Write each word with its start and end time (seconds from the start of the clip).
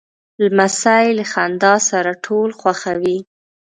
لمسی 0.43 1.05
له 1.17 1.25
خندا 1.31 1.73
سره 1.89 2.11
ټول 2.25 2.49
خوښوي. 2.59 3.17